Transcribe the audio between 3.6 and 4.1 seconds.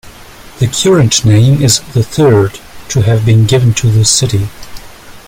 to the